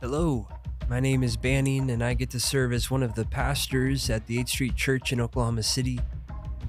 Hello, 0.00 0.46
my 0.88 1.00
name 1.00 1.24
is 1.24 1.36
Banning, 1.36 1.90
and 1.90 2.04
I 2.04 2.14
get 2.14 2.30
to 2.30 2.38
serve 2.38 2.72
as 2.72 2.88
one 2.88 3.02
of 3.02 3.16
the 3.16 3.24
pastors 3.24 4.08
at 4.08 4.28
the 4.28 4.38
8th 4.38 4.48
Street 4.48 4.76
Church 4.76 5.12
in 5.12 5.20
Oklahoma 5.20 5.64
City. 5.64 5.98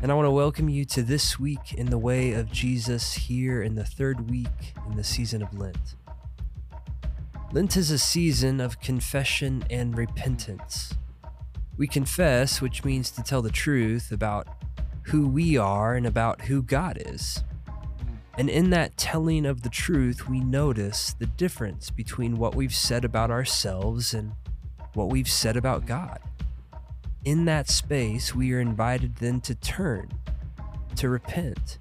And 0.02 0.12
I 0.12 0.16
want 0.16 0.25
to 0.25 0.32
welcome 0.32 0.68
you 0.68 0.84
to 0.86 1.04
this 1.04 1.39
week 1.39 1.76
in 1.76 1.91
the 1.91 2.00
way 2.00 2.31
of 2.31 2.52
Jesus 2.52 3.13
here 3.13 3.62
in 3.62 3.76
the 3.76 3.86
third 3.86 4.31
week 4.31 4.73
in 4.89 4.98
the 4.98 5.04
season 5.04 5.44
of 5.44 5.54
Lent. 5.54 5.95
Lent 7.52 7.77
is 7.77 7.91
a 7.91 8.00
season 8.00 8.59
of 8.59 8.80
confession 8.80 9.64
and 9.70 9.96
repentance. 9.96 10.96
We 11.77 11.86
confess, 11.86 12.61
which 12.61 12.84
means 12.84 13.11
to 13.11 13.21
tell 13.21 13.43
the 13.43 13.52
truth 13.52 14.11
about 14.11 14.48
who 15.04 15.27
we 15.27 15.55
are 15.55 15.93
and 15.93 16.07
about 16.07 16.41
who 16.41 16.63
God 16.63 16.99
is. 17.05 17.43
And 18.39 18.49
in 18.49 18.70
that 18.70 18.95
telling 18.95 19.45
of 19.45 19.63
the 19.63 19.70
truth, 19.70 20.29
we 20.29 20.39
notice 20.39 21.11
the 21.11 21.25
difference 21.25 21.89
between 21.89 22.38
what 22.38 22.55
we've 22.55 22.73
said 22.73 23.03
about 23.03 23.29
ourselves 23.29 24.13
and 24.13 24.31
what 24.93 25.09
we've 25.09 25.27
said 25.27 25.57
about 25.57 25.85
God. 25.85 26.21
In 27.25 27.43
that 27.45 27.70
space, 27.70 28.34
we 28.34 28.53
are 28.53 28.62
invited 28.62 29.17
then 29.17 29.41
to 29.41 29.55
turn, 29.55 30.13
to 30.95 31.09
repent 31.09 31.79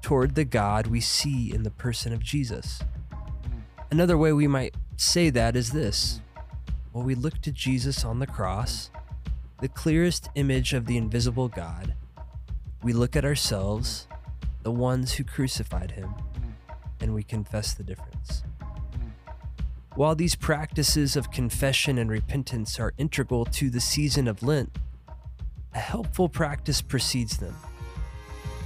toward 0.00 0.34
the 0.34 0.46
God 0.46 0.86
we 0.86 0.98
see 1.02 1.52
in 1.52 1.62
the 1.62 1.70
person 1.70 2.14
of 2.14 2.22
Jesus. 2.22 2.80
Another 3.90 4.16
way 4.16 4.32
we 4.32 4.46
might 4.46 4.74
say 4.96 5.28
that 5.28 5.56
is 5.56 5.72
this 5.72 6.22
Well, 6.94 7.04
we 7.04 7.14
look 7.14 7.42
to 7.42 7.52
Jesus 7.52 8.02
on 8.02 8.18
the 8.18 8.26
cross, 8.26 8.90
the 9.60 9.68
clearest 9.68 10.30
image 10.36 10.72
of 10.72 10.86
the 10.86 10.96
invisible 10.96 11.48
God. 11.48 11.94
We 12.82 12.94
look 12.94 13.14
at 13.14 13.26
ourselves 13.26 14.08
the 14.66 14.72
ones 14.72 15.12
who 15.12 15.22
crucified 15.22 15.92
him, 15.92 16.12
and 17.00 17.14
we 17.14 17.22
confess 17.22 17.72
the 17.72 17.84
difference. 17.84 18.42
While 19.94 20.16
these 20.16 20.34
practices 20.34 21.14
of 21.14 21.30
confession 21.30 21.98
and 21.98 22.10
repentance 22.10 22.80
are 22.80 22.92
integral 22.98 23.44
to 23.44 23.70
the 23.70 23.78
season 23.78 24.26
of 24.26 24.42
Lent, 24.42 24.76
a 25.72 25.78
helpful 25.78 26.28
practice 26.28 26.82
precedes 26.82 27.36
them. 27.36 27.54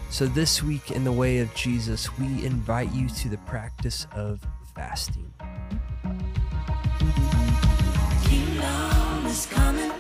So, 0.09 0.25
this 0.25 0.63
week, 0.63 0.91
in 0.91 1.05
the 1.05 1.13
way 1.13 1.41
of 1.41 1.55
Jesus, 1.55 2.09
we 2.19 2.47
invite 2.47 2.91
you 2.95 3.07
to 3.07 3.29
the 3.29 3.37
practice 3.45 4.07
of 4.17 4.41
fasting. 4.75 5.31
Kingdom 8.25 9.27
is 9.27 9.45
coming. 9.45 9.93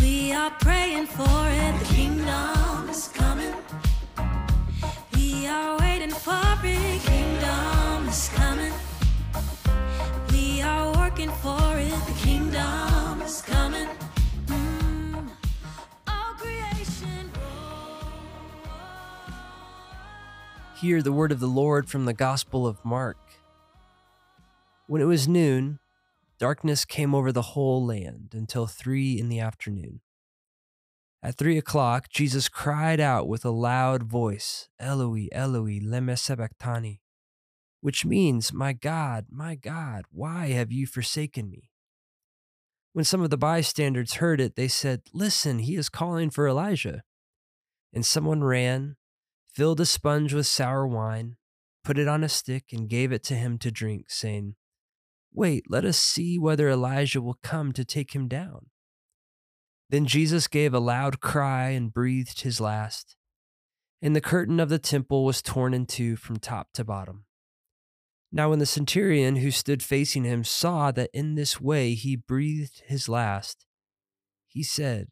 We 0.00 0.32
are 0.32 0.52
praying 0.52 1.04
for 1.04 1.48
it. 1.50 1.57
Hear 20.80 21.02
the 21.02 21.10
word 21.10 21.32
of 21.32 21.40
the 21.40 21.48
Lord 21.48 21.90
from 21.90 22.04
the 22.04 22.12
Gospel 22.12 22.64
of 22.64 22.84
Mark. 22.84 23.16
When 24.86 25.02
it 25.02 25.06
was 25.06 25.26
noon, 25.26 25.80
darkness 26.38 26.84
came 26.84 27.16
over 27.16 27.32
the 27.32 27.42
whole 27.42 27.84
land 27.84 28.28
until 28.32 28.68
three 28.68 29.18
in 29.18 29.28
the 29.28 29.40
afternoon. 29.40 30.02
At 31.20 31.36
three 31.36 31.58
o'clock, 31.58 32.10
Jesus 32.10 32.48
cried 32.48 33.00
out 33.00 33.26
with 33.26 33.44
a 33.44 33.50
loud 33.50 34.04
voice, 34.04 34.68
Eloi, 34.78 35.26
Eloi, 35.32 35.80
lema 35.80 36.16
sabachthani, 36.16 37.00
which 37.80 38.04
means, 38.04 38.52
My 38.52 38.72
God, 38.72 39.26
my 39.32 39.56
God, 39.56 40.04
why 40.12 40.50
have 40.50 40.70
you 40.70 40.86
forsaken 40.86 41.50
me? 41.50 41.72
When 42.92 43.04
some 43.04 43.20
of 43.20 43.30
the 43.30 43.36
bystanders 43.36 44.14
heard 44.14 44.40
it, 44.40 44.54
they 44.54 44.68
said, 44.68 45.02
Listen, 45.12 45.58
he 45.58 45.74
is 45.74 45.88
calling 45.88 46.30
for 46.30 46.46
Elijah. 46.46 47.02
And 47.92 48.06
someone 48.06 48.44
ran, 48.44 48.94
filled 49.58 49.80
a 49.80 49.86
sponge 49.86 50.32
with 50.32 50.46
sour 50.46 50.86
wine, 50.86 51.34
put 51.82 51.98
it 51.98 52.06
on 52.06 52.22
a 52.22 52.28
stick, 52.28 52.66
and 52.70 52.88
gave 52.88 53.10
it 53.10 53.24
to 53.24 53.34
him 53.34 53.58
to 53.58 53.72
drink, 53.72 54.04
saying, 54.08 54.54
Wait, 55.34 55.64
let 55.68 55.84
us 55.84 55.98
see 55.98 56.38
whether 56.38 56.68
Elijah 56.68 57.20
will 57.20 57.40
come 57.42 57.72
to 57.72 57.84
take 57.84 58.14
him 58.14 58.28
down. 58.28 58.66
Then 59.90 60.06
Jesus 60.06 60.46
gave 60.46 60.72
a 60.72 60.78
loud 60.78 61.20
cry 61.20 61.70
and 61.70 61.92
breathed 61.92 62.42
his 62.42 62.60
last. 62.60 63.16
And 64.00 64.14
the 64.14 64.20
curtain 64.20 64.60
of 64.60 64.68
the 64.68 64.78
temple 64.78 65.24
was 65.24 65.42
torn 65.42 65.74
in 65.74 65.86
two 65.86 66.14
from 66.14 66.36
top 66.36 66.68
to 66.74 66.84
bottom. 66.84 67.24
Now, 68.30 68.50
when 68.50 68.60
the 68.60 68.66
centurion 68.66 69.36
who 69.36 69.50
stood 69.50 69.82
facing 69.82 70.22
him 70.22 70.44
saw 70.44 70.92
that 70.92 71.10
in 71.12 71.34
this 71.34 71.60
way 71.60 71.94
he 71.94 72.14
breathed 72.14 72.82
his 72.86 73.08
last, 73.08 73.66
he 74.46 74.62
said, 74.62 75.08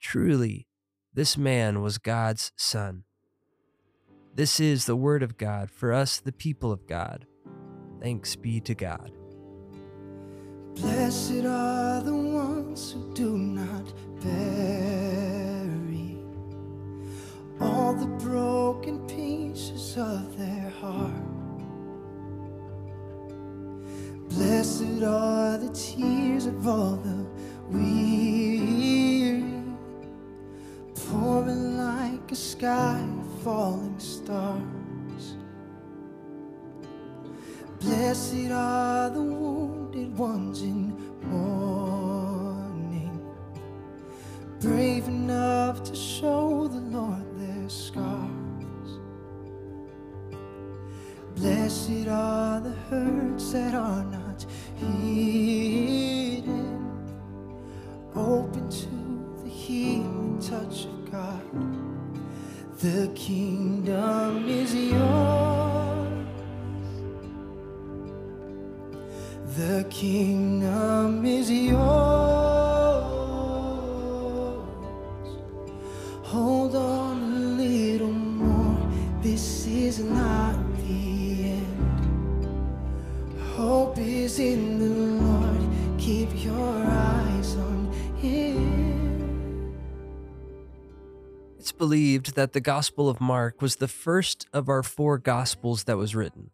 Truly, 0.00 0.68
this 1.12 1.36
man 1.36 1.82
was 1.82 1.98
God's 1.98 2.52
son. 2.56 3.02
This 4.36 4.58
is 4.58 4.86
the 4.86 4.96
word 4.96 5.22
of 5.22 5.38
God 5.38 5.70
for 5.70 5.92
us, 5.92 6.18
the 6.18 6.32
people 6.32 6.72
of 6.72 6.88
God. 6.88 7.24
Thanks 8.00 8.34
be 8.34 8.58
to 8.62 8.74
God. 8.74 9.12
Blessed 10.74 11.44
are 11.44 12.02
the 12.02 12.16
ones 12.16 12.90
who 12.90 13.14
do 13.14 13.38
not 13.38 13.92
bury 14.20 14.64
all 17.60 17.94
the 17.94 18.08
broken 18.24 19.06
pieces 19.06 19.96
of 19.96 20.36
their 20.36 20.68
heart. 20.80 21.12
Blessed 24.30 25.00
are 25.04 25.58
the 25.58 25.70
tears 25.72 26.46
of 26.46 26.66
all 26.66 26.96
the 26.96 27.24
weary, 27.70 29.44
pouring 30.96 31.76
like 31.76 32.32
a 32.32 32.34
sky 32.34 33.00
falling 33.44 33.93
stars. 34.24 35.36
Blessed 37.80 38.50
are 38.50 39.10
the 39.10 39.20
wounded 39.22 40.16
ones 40.16 40.62
in 40.62 40.83
The 69.44 69.86
kingdom 69.90 71.24
is 71.26 71.50
yours. 71.50 71.74
Hold 76.24 76.74
on 76.74 77.22
a 77.22 77.38
little 77.58 78.10
more. 78.10 78.90
This 79.20 79.66
is 79.66 80.00
not 80.00 80.56
the 80.78 81.52
end. 81.52 82.46
Hope 83.54 83.98
is 83.98 84.38
in 84.38 84.78
the 84.78 84.88
Lord. 85.22 85.60
Keep 85.98 86.42
your 86.42 86.84
eyes 86.86 87.54
on 87.56 87.92
Him. 88.16 89.76
It's 91.58 91.72
believed 91.72 92.34
that 92.34 92.54
the 92.54 92.60
Gospel 92.62 93.10
of 93.10 93.20
Mark 93.20 93.60
was 93.60 93.76
the 93.76 93.88
first 93.88 94.46
of 94.54 94.70
our 94.70 94.82
four 94.82 95.18
Gospels 95.18 95.84
that 95.84 95.98
was 95.98 96.14
written. 96.14 96.50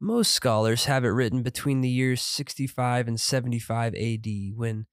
Most 0.00 0.32
scholars 0.32 0.84
have 0.84 1.04
it 1.04 1.08
written 1.08 1.42
between 1.42 1.80
the 1.80 1.88
years 1.88 2.22
65 2.22 3.08
and 3.08 3.18
75 3.18 3.94
AD, 3.94 4.26
when 4.54 4.86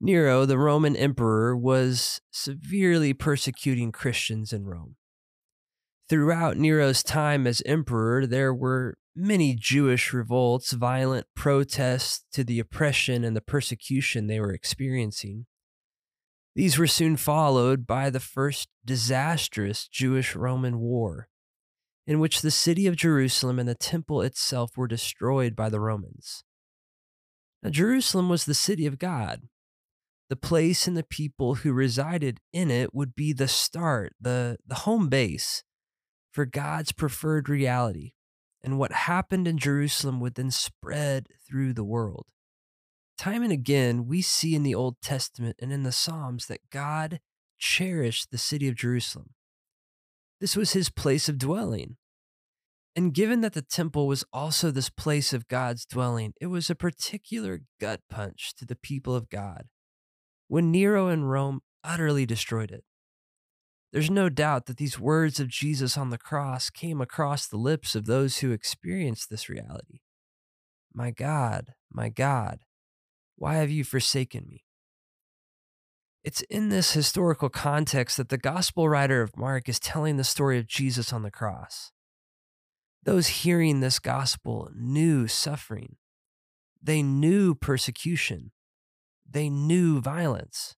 Nero, 0.00 0.44
the 0.44 0.58
Roman 0.58 0.96
emperor, 0.96 1.56
was 1.56 2.20
severely 2.30 3.14
persecuting 3.14 3.90
Christians 3.90 4.52
in 4.52 4.66
Rome. 4.66 4.96
Throughout 6.08 6.56
Nero's 6.56 7.02
time 7.02 7.46
as 7.46 7.62
emperor, 7.64 8.26
there 8.26 8.52
were 8.52 8.98
many 9.14 9.54
Jewish 9.54 10.12
revolts, 10.12 10.72
violent 10.72 11.26
protests 11.34 12.24
to 12.32 12.44
the 12.44 12.58
oppression 12.58 13.24
and 13.24 13.36
the 13.36 13.40
persecution 13.40 14.26
they 14.26 14.40
were 14.40 14.52
experiencing. 14.52 15.46
These 16.54 16.78
were 16.78 16.86
soon 16.86 17.16
followed 17.16 17.86
by 17.86 18.10
the 18.10 18.20
first 18.20 18.68
disastrous 18.84 19.86
Jewish 19.86 20.34
Roman 20.34 20.80
War, 20.80 21.28
in 22.10 22.18
which 22.18 22.42
the 22.42 22.50
city 22.50 22.88
of 22.88 22.96
Jerusalem 22.96 23.60
and 23.60 23.68
the 23.68 23.74
temple 23.76 24.20
itself 24.20 24.76
were 24.76 24.88
destroyed 24.88 25.54
by 25.54 25.68
the 25.68 25.78
Romans. 25.78 26.42
Now, 27.62 27.70
Jerusalem 27.70 28.28
was 28.28 28.46
the 28.46 28.52
city 28.52 28.84
of 28.84 28.98
God. 28.98 29.42
The 30.28 30.34
place 30.34 30.88
and 30.88 30.96
the 30.96 31.04
people 31.04 31.54
who 31.54 31.72
resided 31.72 32.40
in 32.52 32.68
it 32.68 32.92
would 32.92 33.14
be 33.14 33.32
the 33.32 33.46
start, 33.46 34.12
the, 34.20 34.58
the 34.66 34.74
home 34.74 35.08
base 35.08 35.62
for 36.32 36.44
God's 36.46 36.90
preferred 36.90 37.48
reality, 37.48 38.14
and 38.60 38.76
what 38.76 38.90
happened 38.90 39.46
in 39.46 39.56
Jerusalem 39.56 40.18
would 40.18 40.34
then 40.34 40.50
spread 40.50 41.28
through 41.48 41.74
the 41.74 41.84
world. 41.84 42.26
Time 43.18 43.44
and 43.44 43.52
again, 43.52 44.08
we 44.08 44.20
see 44.20 44.56
in 44.56 44.64
the 44.64 44.74
Old 44.74 45.00
Testament 45.00 45.54
and 45.62 45.72
in 45.72 45.84
the 45.84 45.92
Psalms 45.92 46.46
that 46.46 46.70
God 46.72 47.20
cherished 47.56 48.32
the 48.32 48.38
city 48.38 48.66
of 48.66 48.74
Jerusalem. 48.74 49.30
This 50.40 50.56
was 50.56 50.72
his 50.72 50.90
place 50.90 51.28
of 51.28 51.38
dwelling. 51.38 51.98
And 52.96 53.14
given 53.14 53.40
that 53.40 53.52
the 53.52 53.62
temple 53.62 54.06
was 54.06 54.24
also 54.32 54.70
this 54.70 54.90
place 54.90 55.32
of 55.32 55.48
God's 55.48 55.86
dwelling, 55.86 56.34
it 56.40 56.46
was 56.46 56.68
a 56.68 56.74
particular 56.74 57.60
gut 57.80 58.00
punch 58.10 58.52
to 58.56 58.66
the 58.66 58.76
people 58.76 59.14
of 59.14 59.28
God 59.28 59.66
when 60.48 60.72
Nero 60.72 61.06
and 61.06 61.30
Rome 61.30 61.60
utterly 61.84 62.26
destroyed 62.26 62.72
it. 62.72 62.82
There's 63.92 64.10
no 64.10 64.28
doubt 64.28 64.66
that 64.66 64.76
these 64.76 65.00
words 65.00 65.40
of 65.40 65.48
Jesus 65.48 65.96
on 65.96 66.10
the 66.10 66.18
cross 66.18 66.70
came 66.70 67.00
across 67.00 67.46
the 67.46 67.56
lips 67.56 67.94
of 67.94 68.06
those 68.06 68.38
who 68.38 68.52
experienced 68.52 69.30
this 69.30 69.48
reality. 69.48 70.00
My 70.92 71.10
God, 71.12 71.74
my 71.92 72.08
God, 72.08 72.60
why 73.36 73.54
have 73.54 73.70
you 73.70 73.84
forsaken 73.84 74.46
me? 74.48 74.64
It's 76.22 76.42
in 76.42 76.68
this 76.68 76.92
historical 76.92 77.48
context 77.48 78.16
that 78.16 78.28
the 78.28 78.36
gospel 78.36 78.88
writer 78.88 79.22
of 79.22 79.36
Mark 79.36 79.68
is 79.68 79.80
telling 79.80 80.16
the 80.16 80.24
story 80.24 80.58
of 80.58 80.66
Jesus 80.66 81.12
on 81.12 81.22
the 81.22 81.30
cross. 81.30 81.92
Those 83.02 83.28
hearing 83.28 83.80
this 83.80 83.98
gospel 83.98 84.70
knew 84.74 85.26
suffering, 85.26 85.96
they 86.82 87.02
knew 87.02 87.54
persecution, 87.54 88.52
they 89.28 89.48
knew 89.48 90.00
violence. 90.00 90.76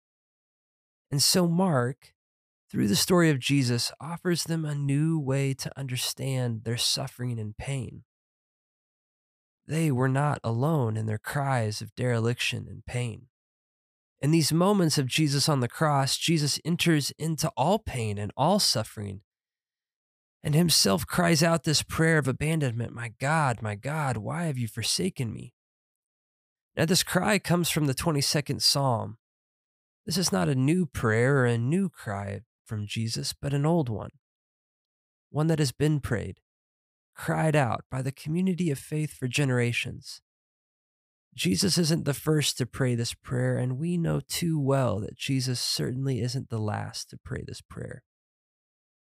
And 1.10 1.22
so, 1.22 1.48
Mark, 1.48 2.14
through 2.70 2.88
the 2.88 2.96
story 2.96 3.28
of 3.28 3.38
Jesus, 3.38 3.92
offers 4.00 4.44
them 4.44 4.64
a 4.64 4.74
new 4.74 5.19
way 5.19 5.52
to 5.54 5.78
understand 5.78 6.62
their 6.64 6.76
suffering 6.76 7.38
and 7.38 7.56
pain. 7.56 8.04
They 9.66 9.90
were 9.90 10.08
not 10.08 10.40
alone 10.42 10.96
in 10.96 11.06
their 11.06 11.19
cries 11.19 11.80
of 11.82 11.94
dereliction 11.94 12.66
and 12.69 12.84
pain. 12.86 13.26
In 14.20 14.30
these 14.30 14.52
moments 14.52 14.98
of 14.98 15.06
Jesus 15.06 15.48
on 15.48 15.60
the 15.60 15.69
cross, 15.69 16.16
Jesus 16.16 16.60
enters 16.64 17.10
into 17.19 17.50
all 17.56 17.78
pain 17.78 18.19
and 18.19 18.32
all 18.36 18.58
suffering 18.58 19.22
and 20.43 20.55
himself 20.55 21.06
cries 21.06 21.43
out 21.43 21.65
this 21.65 21.83
prayer 21.83 22.19
of 22.19 22.29
abandonment 22.29 22.93
My 22.93 23.12
God, 23.21 23.62
my 23.62 23.75
God, 23.75 24.17
why 24.17 24.44
have 24.44 24.59
you 24.59 24.69
forsaken 24.69 25.33
me? 25.33 25.55
Now, 26.77 26.87
this 26.87 27.03
cry 27.03 27.39
comes 27.39 27.71
from 27.71 27.87
the 27.87 27.94
22nd 27.94 28.62
Psalm. 28.62 29.19
This 30.06 30.17
is 30.17 30.33
not 30.33 30.49
a 30.49 30.55
new 30.55 30.87
prayer 30.87 31.39
or 31.39 31.47
a 31.47 31.59
new 31.59 31.89
cry 31.89 32.41
from 32.65 32.87
Jesus, 32.87 33.35
but 33.35 33.53
an 33.53 33.67
old 33.67 33.89
one, 33.89 34.11
one 35.31 35.47
that 35.49 35.59
has 35.59 35.71
been 35.71 36.00
prayed, 36.00 36.41
cried 37.15 37.55
out 37.55 37.85
by 37.91 38.00
the 38.00 38.11
community 38.11 38.71
of 38.71 38.79
faith 38.79 39.12
for 39.12 39.29
generations. 39.29 40.23
Jesus 41.35 41.79
isn't 41.79 42.05
the 42.05 42.15
first 42.15 42.59
to 42.59 42.67
pray 42.67 42.94
this 42.94 43.15
prayer, 43.15 43.56
and 43.56 43.79
we 43.79 43.97
know 43.97 44.21
too 44.21 44.59
well 44.59 45.00
that 45.00 45.17
Jesus 45.17 45.61
certainly 45.61 46.21
isn't 46.21 46.49
the 46.49 46.59
last 46.59 47.11
to 47.11 47.19
pray 47.23 47.44
this 47.47 47.61
prayer. 47.61 48.03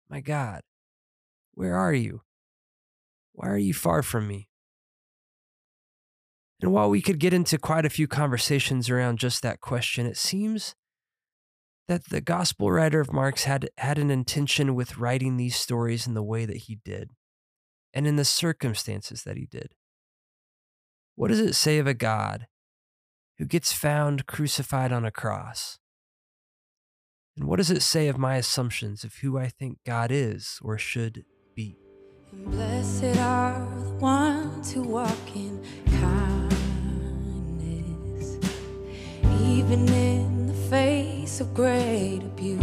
My 0.09 0.21
God, 0.21 0.61
where 1.55 1.75
are 1.75 1.93
you? 1.93 2.21
Why 3.33 3.49
are 3.49 3.57
you 3.57 3.73
far 3.73 4.03
from 4.03 4.27
me? 4.27 4.49
And 6.61 6.71
while 6.71 6.89
we 6.89 7.01
could 7.01 7.19
get 7.19 7.33
into 7.33 7.57
quite 7.57 7.85
a 7.85 7.89
few 7.89 8.07
conversations 8.07 8.89
around 8.89 9.19
just 9.19 9.41
that 9.41 9.61
question, 9.61 10.05
it 10.05 10.17
seems 10.17 10.75
that 11.87 12.05
the 12.09 12.21
gospel 12.21 12.71
writer 12.71 12.99
of 12.99 13.13
Mark's 13.13 13.43
had, 13.43 13.69
had 13.77 13.97
an 13.97 14.09
intention 14.09 14.73
with 14.73 14.97
writing 14.97 15.37
these 15.37 15.55
stories 15.55 16.07
in 16.07 16.13
the 16.13 16.23
way 16.23 16.45
that 16.45 16.57
he 16.57 16.79
did 16.83 17.11
and 17.93 18.07
in 18.07 18.15
the 18.15 18.25
circumstances 18.25 19.23
that 19.23 19.37
he 19.37 19.45
did. 19.45 19.73
What 21.15 21.27
does 21.27 21.39
it 21.39 21.53
say 21.53 21.77
of 21.77 21.87
a 21.87 21.93
God 21.93 22.47
who 23.37 23.45
gets 23.45 23.71
found 23.71 24.25
crucified 24.25 24.91
on 24.91 25.05
a 25.05 25.11
cross? 25.11 25.77
And 27.37 27.47
what 27.47 27.57
does 27.57 27.69
it 27.69 27.81
say 27.81 28.07
of 28.07 28.17
my 28.17 28.37
assumptions 28.37 29.03
of 29.03 29.15
who 29.15 29.37
I 29.37 29.49
think 29.49 29.79
God 29.85 30.09
is 30.11 30.59
or 30.61 30.77
should 30.77 31.25
blessed 32.43 33.17
are 33.19 33.67
the 33.83 33.91
ones 33.99 34.71
who 34.71 34.81
walk 34.81 35.35
in 35.35 35.61
kindness, 35.85 36.57
even 39.41 39.87
in 39.89 40.47
the 40.47 40.53
face 40.69 41.39
of 41.39 41.53
great 41.53 42.21
abuse. 42.23 42.61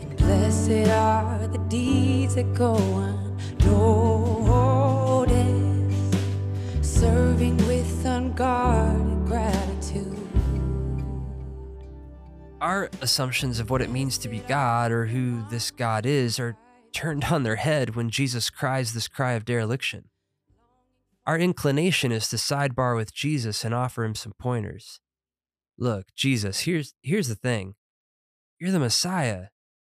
And 0.00 0.16
blessed 0.16 0.88
are 0.90 1.46
the 1.48 1.58
deeds 1.68 2.34
that 2.36 2.54
go 2.54 2.76
unnoticed, 3.58 4.14
serving 6.82 7.56
with 7.68 8.04
unguarded 8.06 8.85
Our 12.66 12.90
assumptions 13.00 13.60
of 13.60 13.70
what 13.70 13.80
it 13.80 13.92
means 13.92 14.18
to 14.18 14.28
be 14.28 14.40
God 14.40 14.90
or 14.90 15.06
who 15.06 15.44
this 15.50 15.70
God 15.70 16.04
is 16.04 16.40
are 16.40 16.56
turned 16.92 17.26
on 17.26 17.44
their 17.44 17.54
head 17.54 17.94
when 17.94 18.10
Jesus 18.10 18.50
cries 18.50 18.92
this 18.92 19.06
cry 19.06 19.34
of 19.34 19.44
dereliction. 19.44 20.06
Our 21.28 21.38
inclination 21.38 22.10
is 22.10 22.28
to 22.30 22.36
sidebar 22.36 22.96
with 22.96 23.14
Jesus 23.14 23.64
and 23.64 23.72
offer 23.72 24.04
him 24.04 24.16
some 24.16 24.32
pointers. 24.40 24.98
Look, 25.78 26.06
Jesus, 26.16 26.62
here's, 26.62 26.92
here's 27.02 27.28
the 27.28 27.36
thing 27.36 27.76
you're 28.58 28.72
the 28.72 28.80
Messiah, 28.80 29.44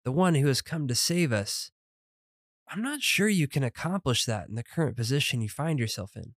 the 0.03 0.11
one 0.11 0.35
who 0.35 0.47
has 0.47 0.61
come 0.61 0.89
to 0.89 0.95
save 0.95 1.31
us. 1.31 1.71
I'm 2.69 2.81
not 2.81 3.01
sure 3.01 3.29
you 3.29 3.47
can 3.47 3.63
accomplish 3.63 4.25
that 4.25 4.49
in 4.49 4.55
the 4.55 4.63
current 4.63 4.97
position 4.97 5.39
you 5.39 5.47
find 5.47 5.79
yourself 5.79 6.17
in. 6.17 6.33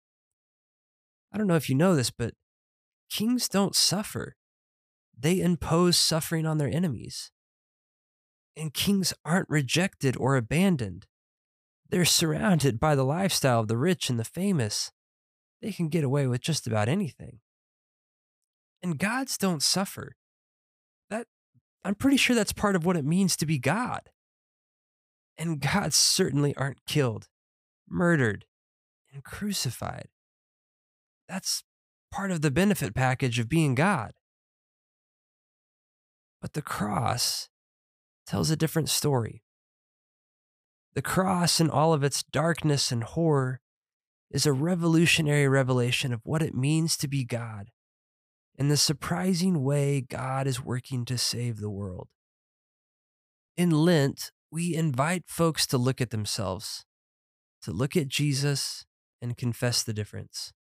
I 1.33 1.39
don't 1.39 1.47
know 1.47 1.55
if 1.55 1.69
you 1.69 1.75
know 1.75 1.95
this, 1.95 2.11
but 2.11 2.35
kings 3.09 3.49
don't 3.49 3.75
suffer 3.75 4.35
they 5.21 5.41
impose 5.41 5.97
suffering 5.97 6.45
on 6.45 6.57
their 6.57 6.69
enemies. 6.69 7.31
And 8.55 8.73
kings 8.73 9.13
aren't 9.25 9.49
rejected 9.49 10.15
or 10.17 10.35
abandoned. 10.35 11.05
They're 11.89 12.05
surrounded 12.05 12.79
by 12.79 12.95
the 12.95 13.05
lifestyle 13.05 13.61
of 13.61 13.67
the 13.67 13.77
rich 13.77 14.09
and 14.09 14.19
the 14.19 14.23
famous. 14.23 14.91
They 15.61 15.71
can 15.71 15.89
get 15.89 16.03
away 16.03 16.27
with 16.27 16.41
just 16.41 16.67
about 16.67 16.87
anything. 16.87 17.39
And 18.81 18.97
gods 18.97 19.37
don't 19.37 19.63
suffer. 19.63 20.15
That 21.09 21.27
I'm 21.83 21.95
pretty 21.95 22.17
sure 22.17 22.35
that's 22.35 22.53
part 22.53 22.75
of 22.75 22.85
what 22.85 22.97
it 22.97 23.05
means 23.05 23.35
to 23.37 23.45
be 23.45 23.57
God. 23.57 24.09
And 25.37 25.59
gods 25.59 25.95
certainly 25.95 26.55
aren't 26.55 26.85
killed, 26.85 27.27
murdered, 27.89 28.45
and 29.13 29.23
crucified. 29.23 30.07
That's 31.27 31.63
part 32.11 32.31
of 32.31 32.41
the 32.41 32.51
benefit 32.51 32.93
package 32.93 33.39
of 33.39 33.49
being 33.49 33.75
God. 33.75 34.13
But 36.41 36.53
the 36.53 36.61
cross 36.61 37.49
tells 38.25 38.49
a 38.49 38.55
different 38.55 38.89
story. 38.89 39.43
The 40.93 41.01
cross, 41.01 41.59
in 41.59 41.69
all 41.69 41.93
of 41.93 42.03
its 42.03 42.23
darkness 42.23 42.91
and 42.91 43.03
horror, 43.03 43.61
is 44.31 44.45
a 44.45 44.53
revolutionary 44.53 45.47
revelation 45.47 46.13
of 46.13 46.21
what 46.23 46.41
it 46.41 46.53
means 46.53 46.97
to 46.97 47.07
be 47.07 47.23
God 47.23 47.71
and 48.59 48.69
the 48.69 48.77
surprising 48.77 49.63
way 49.63 50.01
God 50.01 50.45
is 50.45 50.63
working 50.63 51.05
to 51.05 51.17
save 51.17 51.57
the 51.57 51.69
world. 51.69 52.09
In 53.55 53.71
Lent, 53.71 54.31
we 54.51 54.75
invite 54.75 55.23
folks 55.27 55.65
to 55.67 55.77
look 55.77 56.01
at 56.01 56.09
themselves, 56.09 56.85
to 57.61 57.71
look 57.71 57.95
at 57.95 58.09
Jesus 58.09 58.85
and 59.21 59.37
confess 59.37 59.81
the 59.81 59.93
difference. 59.93 60.51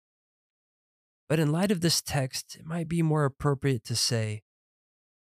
But 1.28 1.40
in 1.40 1.50
light 1.50 1.72
of 1.72 1.80
this 1.80 2.00
text, 2.00 2.56
it 2.58 2.64
might 2.64 2.88
be 2.88 3.02
more 3.02 3.24
appropriate 3.24 3.84
to 3.84 3.96
say, 3.96 4.42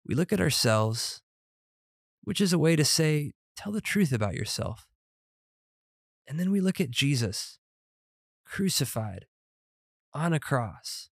we 0.05 0.15
look 0.15 0.31
at 0.31 0.41
ourselves, 0.41 1.21
which 2.23 2.39
is 2.39 2.53
a 2.53 2.59
way 2.59 2.75
to 2.75 2.85
say, 2.85 3.31
tell 3.57 3.71
the 3.71 3.81
truth 3.81 4.11
about 4.11 4.35
yourself. 4.35 4.87
And 6.27 6.39
then 6.39 6.51
we 6.51 6.61
look 6.61 6.79
at 6.79 6.91
Jesus, 6.91 7.59
crucified 8.45 9.25
on 10.13 10.33
a 10.33 10.39
cross. 10.39 11.09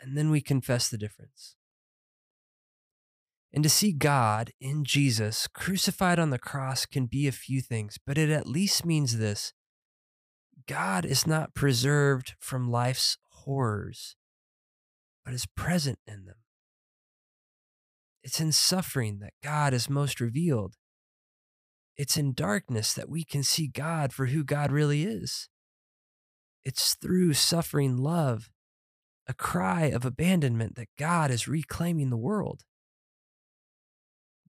And 0.00 0.16
then 0.16 0.30
we 0.30 0.40
confess 0.40 0.88
the 0.88 0.98
difference. 0.98 1.56
And 3.52 3.62
to 3.62 3.70
see 3.70 3.92
God 3.92 4.50
in 4.60 4.84
Jesus 4.84 5.46
crucified 5.46 6.18
on 6.18 6.30
the 6.30 6.38
cross 6.38 6.86
can 6.86 7.06
be 7.06 7.28
a 7.28 7.32
few 7.32 7.60
things, 7.60 7.98
but 8.04 8.18
it 8.18 8.28
at 8.28 8.48
least 8.48 8.84
means 8.84 9.18
this 9.18 9.52
God 10.66 11.04
is 11.04 11.26
not 11.26 11.54
preserved 11.54 12.34
from 12.40 12.70
life's 12.70 13.16
horrors, 13.30 14.16
but 15.24 15.34
is 15.34 15.46
present 15.46 15.98
in 16.06 16.24
them. 16.24 16.43
It's 18.24 18.40
in 18.40 18.52
suffering 18.52 19.20
that 19.20 19.34
God 19.42 19.74
is 19.74 19.88
most 19.88 20.18
revealed. 20.20 20.74
It's 21.96 22.16
in 22.16 22.32
darkness 22.32 22.92
that 22.94 23.08
we 23.08 23.22
can 23.22 23.44
see 23.44 23.68
God 23.68 24.12
for 24.12 24.26
who 24.26 24.42
God 24.42 24.72
really 24.72 25.04
is. 25.04 25.48
It's 26.64 26.94
through 26.94 27.34
suffering 27.34 27.98
love, 27.98 28.48
a 29.28 29.34
cry 29.34 29.84
of 29.84 30.04
abandonment 30.04 30.74
that 30.76 30.88
God 30.98 31.30
is 31.30 31.46
reclaiming 31.46 32.10
the 32.10 32.16
world. 32.16 32.62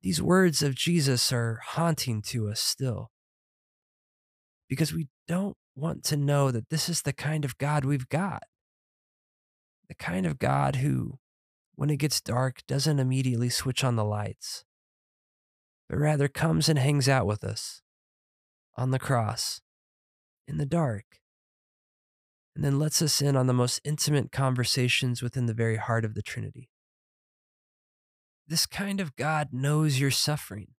These 0.02 0.22
words 0.22 0.64
of 0.64 0.76
Jesus 0.76 1.34
are 1.34 1.60
haunting 1.64 2.22
to 2.28 2.48
us 2.50 2.62
still. 2.62 3.12
because 4.70 4.94
we 4.94 5.08
don't 5.28 5.58
want 5.76 6.04
to 6.06 6.18
know 6.18 6.52
that 6.52 6.70
this 6.70 6.90
is 6.90 7.02
the 7.02 7.14
kind 7.14 7.46
of 7.46 7.58
God 7.58 7.86
we've 7.86 8.10
got. 8.10 8.44
The 9.88 9.96
kind 9.96 10.26
of 10.26 10.40
God 10.40 10.78
who, 10.78 11.20
when 11.76 11.90
it 11.90 11.98
gets 11.98 12.22
dark, 12.22 12.66
doesn't 12.68 13.00
immediately 13.00 13.50
switch 13.50 13.84
on 13.84 13.96
the 13.96 14.04
lights, 14.04 14.66
but 15.90 15.98
rather 15.98 16.28
comes 16.28 16.70
and 16.70 16.80
hangs 16.80 17.08
out 17.08 17.26
with 17.26 17.44
us 17.44 17.82
on 18.76 18.92
the 18.92 19.00
cross, 19.00 19.62
in 20.48 20.58
the 20.58 20.66
dark, 20.66 21.20
and 22.56 22.64
then 22.64 22.80
lets 22.80 23.02
us 23.02 23.22
in 23.22 23.36
on 23.36 23.48
the 23.48 23.54
most 23.54 23.82
intimate 23.84 24.32
conversations 24.32 25.22
within 25.22 25.46
the 25.46 25.54
very 25.54 25.78
heart 25.78 26.06
of 26.06 26.14
the 26.14 26.22
Trinity. 26.22 26.70
This 28.48 28.66
kind 28.66 29.02
of 29.02 29.16
God 29.16 29.50
knows 29.52 30.00
your 30.00 30.12
suffering. 30.12 30.70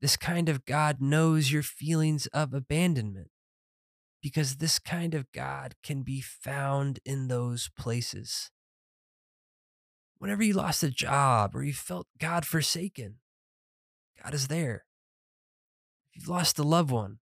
This 0.00 0.16
kind 0.16 0.48
of 0.48 0.64
God 0.64 1.00
knows 1.00 1.50
your 1.50 1.62
feelings 1.62 2.26
of 2.28 2.54
abandonment 2.54 3.30
because 4.22 4.56
this 4.56 4.78
kind 4.78 5.14
of 5.14 5.30
God 5.32 5.74
can 5.82 6.02
be 6.02 6.20
found 6.20 7.00
in 7.04 7.28
those 7.28 7.68
places. 7.76 8.50
Whenever 10.18 10.42
you 10.42 10.52
lost 10.52 10.82
a 10.82 10.90
job 10.90 11.54
or 11.54 11.62
you 11.62 11.72
felt 11.72 12.06
God 12.18 12.44
forsaken, 12.44 13.16
God 14.22 14.34
is 14.34 14.48
there. 14.48 14.84
If 16.10 16.22
you've 16.22 16.28
lost 16.28 16.58
a 16.58 16.64
loved 16.64 16.90
one, 16.90 17.18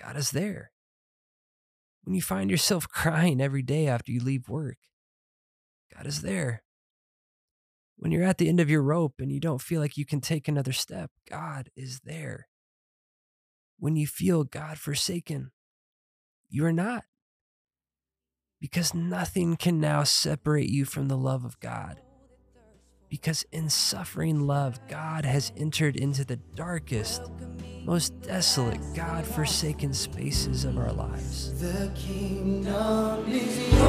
God 0.00 0.16
is 0.16 0.30
there. 0.30 0.70
When 2.04 2.14
you 2.14 2.22
find 2.22 2.50
yourself 2.50 2.88
crying 2.92 3.40
every 3.40 3.62
day 3.62 3.86
after 3.86 4.12
you 4.12 4.20
leave 4.20 4.48
work, 4.48 4.78
God 5.94 6.06
is 6.06 6.22
there. 6.22 6.62
When 7.96 8.10
you're 8.10 8.24
at 8.24 8.38
the 8.38 8.48
end 8.48 8.58
of 8.58 8.70
your 8.70 8.82
rope 8.82 9.14
and 9.20 9.30
you 9.30 9.38
don't 9.38 9.60
feel 9.60 9.80
like 9.80 9.96
you 9.96 10.04
can 10.04 10.20
take 10.20 10.48
another 10.48 10.72
step, 10.72 11.10
God 11.28 11.70
is 11.76 12.00
there. 12.04 12.48
When 13.78 13.96
you 13.96 14.06
feel 14.06 14.44
God 14.44 14.78
forsaken, 14.78 15.50
you 16.48 16.64
are 16.64 16.72
not. 16.72 17.04
Because 18.62 18.94
nothing 18.94 19.56
can 19.56 19.80
now 19.80 20.04
separate 20.04 20.70
you 20.70 20.84
from 20.84 21.08
the 21.08 21.16
love 21.16 21.44
of 21.44 21.58
God. 21.58 22.00
Because 23.10 23.44
in 23.50 23.68
suffering 23.68 24.46
love, 24.46 24.78
God 24.86 25.24
has 25.24 25.50
entered 25.56 25.96
into 25.96 26.24
the 26.24 26.36
darkest, 26.36 27.22
most 27.84 28.22
desolate, 28.22 28.80
God 28.94 29.26
forsaken 29.26 29.92
spaces 29.92 30.64
of 30.64 30.78
our 30.78 30.92
lives. 30.92 31.60
The 31.60 31.90
kingdom 31.96 33.28
is 33.28 33.58
yours. 33.72 33.82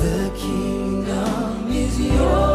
The 0.00 0.32
kingdom 0.38 1.70
is 1.70 2.00
yours. 2.00 2.53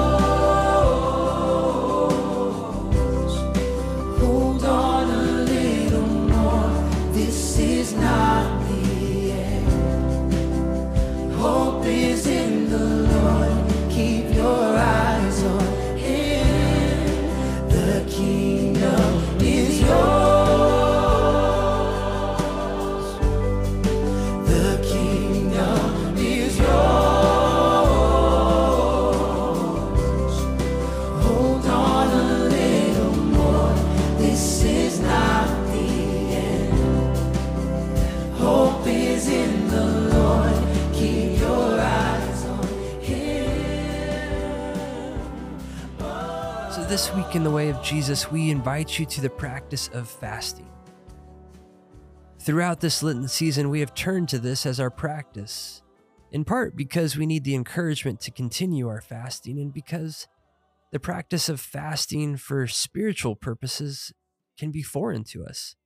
This 47.00 47.16
week 47.16 47.34
in 47.34 47.46
the 47.46 47.50
way 47.50 47.70
of 47.70 47.82
Jesus, 47.82 48.30
we 48.30 48.50
invite 48.50 49.00
you 49.00 49.06
to 49.06 49.22
the 49.22 49.30
practice 49.30 49.90
of 49.94 50.10
fasting. 50.10 50.70
Throughout 52.40 52.82
this 52.82 53.02
Lenten 53.02 53.30
season, 53.30 53.70
we 53.70 53.80
have 53.80 53.94
turned 53.94 54.28
to 54.28 54.38
this 54.38 54.66
as 54.66 54.82
our 54.82 54.90
practice, 54.90 55.82
in 56.30 56.44
part 56.44 56.76
because 56.76 57.16
we 57.16 57.26
need 57.26 57.46
the 57.46 57.56
encouragement 57.56 58.20
to 58.20 58.32
continue 58.32 58.90
our 58.90 59.00
fasting, 59.00 59.58
and 59.62 59.74
because 59.74 60.28
the 60.92 61.00
practice 61.00 61.48
of 61.48 61.62
fasting 61.62 62.36
for 62.36 62.68
spiritual 62.68 63.38
purposes 63.38 64.12
can 64.58 64.70
be 64.70 64.84
foreign 64.84 65.24
to 65.24 65.46
us. 65.46 65.78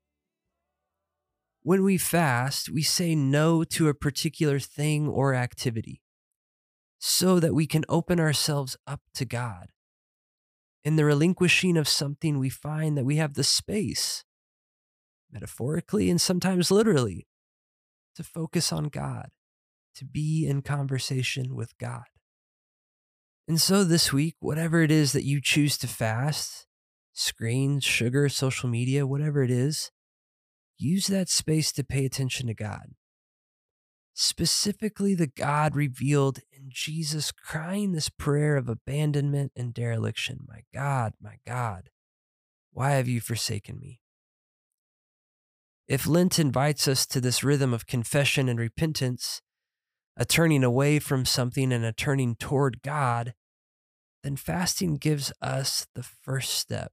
When 1.62 1.84
we 1.84 2.00
fast, 2.00 2.72
we 2.72 2.82
say 2.82 3.13
no 3.13 3.63
to 3.65 3.88
a 3.88 3.93
particular 3.93 4.58
thing 4.58 5.08
or 5.08 5.36
activity 5.36 6.01
so 6.98 7.39
that 7.39 7.53
we 7.53 7.67
can 7.67 7.86
open 7.88 8.20
ourselves 8.20 8.75
up 8.88 9.01
to 9.13 9.25
God. 9.25 9.67
In 10.83 10.97
the 10.97 11.05
relinquishing 11.05 11.77
of 11.77 11.87
something, 11.87 12.39
we 12.39 12.49
find 12.49 12.97
that 12.97 13.05
we 13.05 13.15
have 13.15 13.35
the 13.35 13.43
space, 13.43 14.25
metaphorically 15.31 16.09
and 16.09 16.19
sometimes 16.19 16.71
literally, 16.71 17.27
to 18.15 18.23
focus 18.23 18.73
on 18.73 18.85
God, 18.85 19.29
to 19.95 20.05
be 20.05 20.45
in 20.45 20.61
conversation 20.61 21.55
with 21.55 21.77
God. 21.77 22.03
And 23.47 23.59
so 23.59 23.83
this 23.83 24.11
week, 24.11 24.35
whatever 24.39 24.81
it 24.81 24.91
is 24.91 25.13
that 25.13 25.25
you 25.25 25.41
choose 25.41 25.77
to 25.79 25.87
fast, 25.87 26.65
screens, 27.13 27.83
sugar, 27.83 28.27
social 28.29 28.69
media, 28.69 29.07
whatever 29.07 29.43
it 29.43 29.51
is, 29.51 29.91
use 30.77 31.07
that 31.07 31.29
space 31.29 31.71
to 31.73 31.83
pay 31.83 32.05
attention 32.05 32.47
to 32.47 32.53
God. 32.53 32.95
Specifically, 34.15 35.15
the 35.15 35.27
God 35.27 35.75
revealed 35.75 36.39
in 36.51 36.65
Jesus 36.70 37.32
crying 37.32 37.91
this 37.91 38.10
prayer 38.10 38.55
of 38.55 38.70
abandonment 38.70 39.51
and 39.55 39.74
dereliction 39.74 40.46
My 40.48 40.62
God, 40.72 41.13
my 41.20 41.38
God, 41.48 41.89
why 42.72 42.91
have 42.91 43.08
you 43.08 43.20
forsaken 43.20 43.79
me? 43.79 44.01
If 45.88 46.08
Lent 46.08 46.38
invites 46.38 46.88
us 46.88 47.05
to 47.08 47.20
this 47.20 47.43
rhythm 47.43 47.74
of 47.74 47.88
confession 47.88 48.48
and 48.48 48.60
repentance, 48.60 49.41
a 50.15 50.25
turning 50.25 50.63
away 50.63 51.00
from 51.00 51.25
something 51.25 51.74
and 51.74 51.84
a 51.84 51.91
turning 51.91 52.36
toward 52.36 52.84
God, 52.84 53.34
then 54.24 54.36
fasting 54.36 54.98
gives 54.98 55.34
us 55.41 55.88
the 55.96 56.03
first 56.03 56.53
step, 56.53 56.91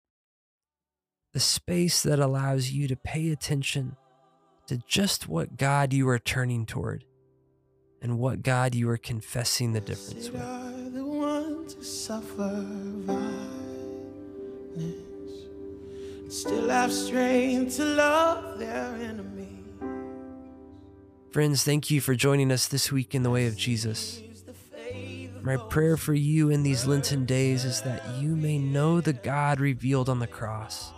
the 1.34 1.40
space 1.40 2.02
that 2.02 2.18
allows 2.18 2.70
you 2.70 2.88
to 2.88 2.96
pay 2.96 3.30
attention 3.30 3.96
to 4.66 4.78
just 4.88 5.28
what 5.28 5.58
God 5.58 5.92
you 5.92 6.08
are 6.08 6.18
turning 6.18 6.64
toward 6.64 7.04
and 8.02 8.18
what 8.18 8.42
God 8.42 8.74
you 8.74 8.88
are 8.90 8.96
confessing 8.96 9.72
the 9.72 9.80
difference 9.80 10.30
with. 10.30 10.42
are 10.42 10.90
the 10.90 11.04
ones 11.04 11.74
who 11.74 11.82
suffer 11.82 12.64
violence 13.04 13.44
and 14.76 16.32
still 16.32 16.68
have 16.68 16.92
strength 16.92 17.76
to 17.76 17.84
love 17.84 18.58
their 18.58 18.94
enemy. 18.96 19.48
Friends, 21.30 21.62
thank 21.62 21.90
you 21.90 22.00
for 22.00 22.14
joining 22.14 22.50
us 22.50 22.66
this 22.66 22.90
week 22.90 23.14
in 23.14 23.22
the 23.22 23.30
way 23.30 23.46
of 23.46 23.56
Jesus. 23.56 24.22
My 25.42 25.56
prayer 25.56 25.96
for 25.96 26.12
you 26.12 26.50
in 26.50 26.62
these 26.62 26.86
Lenten 26.86 27.24
days 27.24 27.64
is 27.64 27.80
that 27.82 28.02
you 28.18 28.36
may 28.36 28.58
know 28.58 29.00
the 29.00 29.14
God 29.14 29.58
revealed 29.58 30.08
on 30.10 30.18
the 30.18 30.26
cross, 30.26 30.92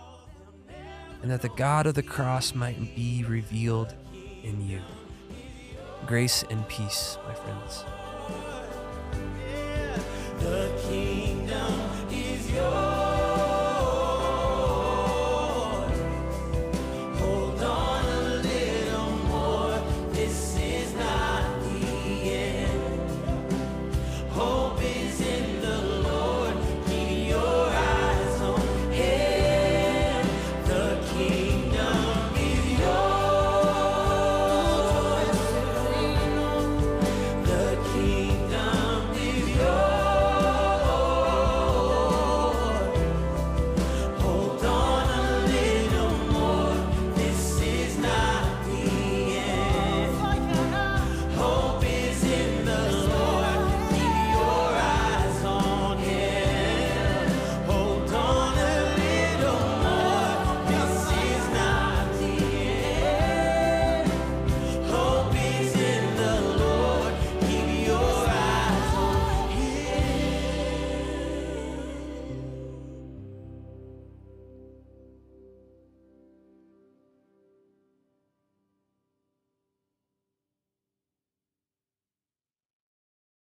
and 1.21 1.31
that 1.31 1.41
the 1.41 1.49
God 1.49 1.85
of 1.85 1.93
the 1.93 2.03
cross 2.03 2.53
might 2.53 2.95
be 2.95 3.23
revealed 3.25 3.93
in 4.41 4.67
you. 4.67 4.81
Grace 6.05 6.43
and 6.49 6.67
peace, 6.67 7.17
my 7.27 7.33
friends. 7.33 7.85